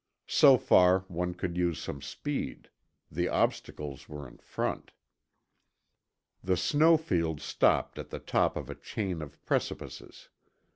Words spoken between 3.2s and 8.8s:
obstacles were in front. The snow field stopped at the top of a